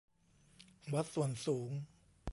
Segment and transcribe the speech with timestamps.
[0.93, 1.69] วัดส่วนสูง